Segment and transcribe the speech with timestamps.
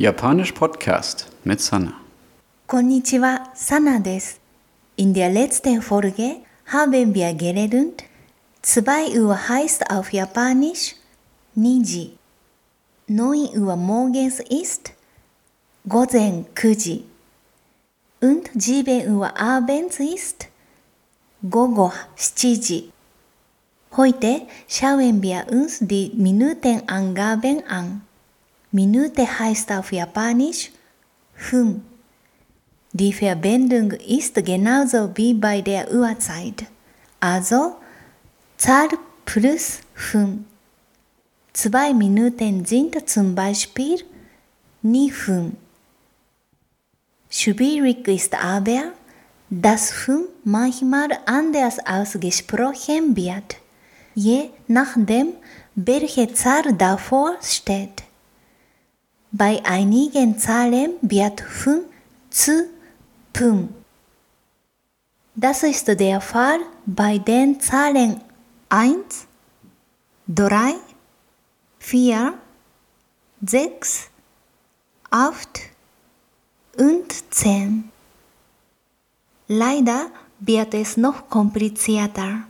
[0.00, 1.94] Japanisch Podcast mit Sana.
[2.66, 4.40] こんにちは、サナです。
[4.96, 8.04] In der letzten Folge haben wir gelernt,
[8.62, 10.96] 2 Uhr heißt auf Japanisch
[11.54, 12.16] 2時。
[13.08, 14.92] 9 Uhr morgens ist
[15.88, 17.04] 午前9時。
[18.20, 20.48] Und 7 Uhr abends ist
[21.42, 22.92] 午後7時。
[23.96, 28.02] Heute schauen wir uns die Minutenangaben an.
[28.73, 30.71] Minute heißt auf Japanisch
[31.35, 31.83] Fun.
[32.93, 36.63] Die Verbindung ist genauso wie bei der Uhrzeit,
[37.19, 37.75] also
[38.55, 38.87] Zahl
[39.25, 40.45] plus Fun.
[41.51, 44.03] Zwei Minuten sind zum Beispiel
[44.83, 45.57] 2 Fun.
[47.29, 48.93] Schwierig ist aber,
[49.49, 53.57] dass Fun manchmal anders ausgesprochen wird,
[54.15, 55.33] je nachdem,
[55.75, 58.03] welche Zahl davor steht.
[59.33, 61.85] Bei einigen Zahlen wird 5
[62.29, 62.67] zu
[63.31, 63.69] Pum.
[65.35, 68.19] Das ist der Fall bei den Zahlen
[68.67, 69.27] 1,
[70.27, 70.73] 3,
[71.79, 72.33] 4,
[73.45, 74.09] 6,
[75.09, 75.61] 8
[76.77, 77.89] und 10.
[79.47, 80.07] Leider
[80.39, 82.41] wird es noch komplizierter.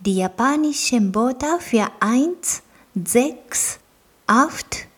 [0.00, 2.62] Die japanischen Wörter für 1,
[2.96, 3.78] 6,
[4.26, 4.89] 8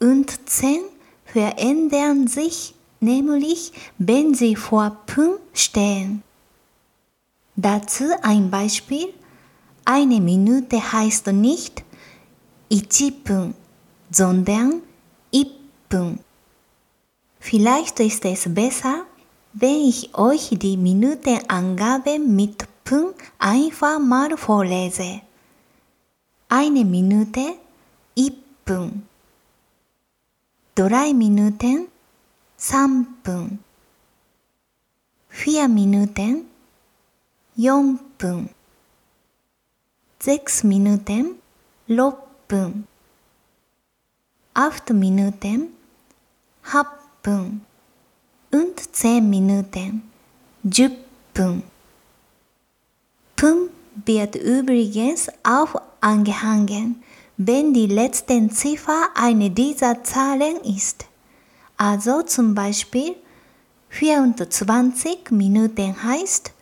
[0.00, 0.80] und 10
[1.24, 6.22] verändern sich nämlich, wenn sie vor Pün stehen.
[7.56, 9.12] Dazu ein Beispiel.
[9.84, 11.84] Eine Minute heißt nicht
[12.70, 13.56] 1 Punkt,
[14.10, 14.82] sondern
[15.32, 15.46] 1
[15.88, 16.24] Punkt.
[17.38, 19.04] Vielleicht ist es besser,
[19.52, 25.20] wenn ich euch die Minutenangabe mit Pün einfach mal vorlese.
[26.48, 27.54] Eine Minute,
[28.18, 28.32] 1
[28.64, 29.15] Punkt
[30.75, 31.87] drei Minuten
[32.57, 33.59] 3分。
[35.29, 36.45] 4 Minuten
[37.55, 38.49] 4分。
[40.19, 41.35] 6 Minuten
[41.87, 42.13] 6
[42.47, 42.87] 分。
[44.53, 45.69] 8 Minuten
[46.63, 46.87] 8
[47.23, 47.61] 分。
[48.51, 50.03] und 10 Minuten
[50.69, 50.97] 10
[51.33, 51.63] 分。
[53.35, 53.69] Pum
[54.05, 57.03] wird übrigens auch angehangen,
[57.36, 61.06] wenn die letzte Ziffer eine dieser Zahlen ist.
[61.76, 63.14] Also zum Beispiel
[63.90, 66.52] 24 Minuten heißt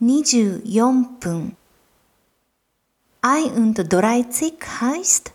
[0.00, 0.62] 24
[1.20, 1.56] 分。
[3.20, 5.32] 31 heißt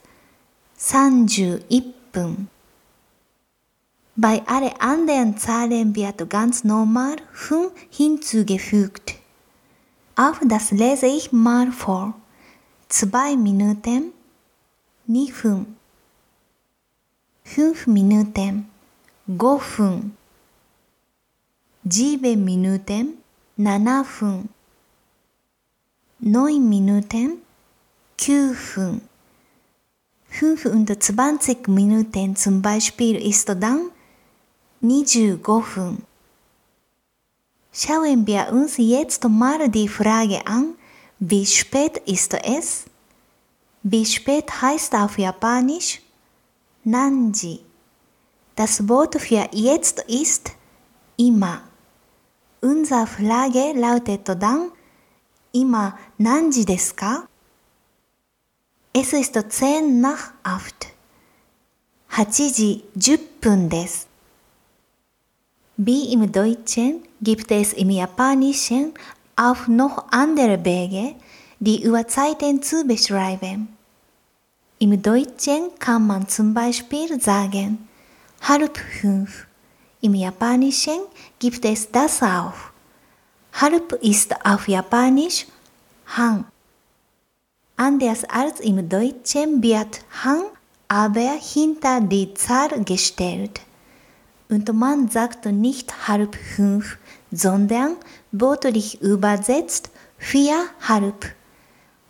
[0.92, 2.50] 31分。
[4.18, 9.16] Bei allen anderen Zahlen wird ganz normal 5 hinzugefügt.
[10.16, 12.16] Auch das lese ich mal vor.
[12.90, 14.12] 2 Minuten
[15.07, 15.77] 2分。
[17.45, 18.67] 5 Minuten
[19.27, 20.17] 5分。
[21.85, 23.19] 7 Minuten
[23.57, 24.49] 7分。
[26.21, 27.43] 9 Minuten
[28.17, 29.01] 9分。
[30.31, 33.91] 25 Minuten zum Beispiel ist dann
[34.81, 35.99] 25分。
[37.73, 40.75] Schauen wir uns jetzt mal die Frage an,
[41.19, 42.85] wie spät ist es?
[43.90, 46.02] Wie spät heißt auf Japanisch
[46.84, 47.62] Nanji.
[48.54, 50.52] Das Wort für jetzt ist
[51.16, 51.62] immer.
[52.60, 54.72] Unser Frage lautet dann
[55.54, 57.30] Ima Nanji deska?
[58.92, 60.88] Es ist 10 nach 8.
[62.10, 64.06] 8 Uhr 10 des.
[65.78, 68.94] Wie im Deutschen gibt es im Japanischen
[69.38, 71.16] auch noch andere Wege,
[71.62, 73.77] die Uhrzeiten zu beschreiben.
[74.80, 77.88] Im Deutschen kann man zum Beispiel sagen
[78.42, 79.48] halb fünf.
[80.02, 81.00] Im Japanischen
[81.40, 82.54] gibt es das auch.
[83.54, 85.48] Halb ist auf Japanisch
[86.16, 86.46] Han.
[87.76, 90.44] Anders als im Deutschen wird Han
[90.88, 93.62] aber hinter die Zahl gestellt.
[94.48, 97.00] Und man sagt nicht halb fünf,
[97.32, 97.96] sondern
[98.32, 99.90] wörtlich übersetzt
[100.20, 101.34] vier halb.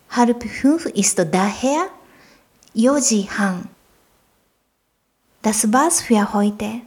[0.09, 1.87] Halb fünf ist daher
[2.74, 3.68] 4時半。
[5.42, 6.82] Das war's für heute.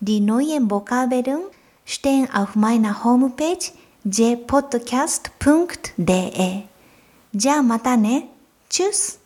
[0.00, 1.42] Die neuen Vokabeln
[1.84, 3.72] stehen auf meiner Homepage
[4.04, 5.22] jpodcast.de.
[7.34, 8.28] じゃあまたね。
[8.68, 9.18] Tschüss!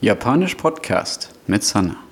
[0.00, 2.05] Japanisch Podcast mit Sana.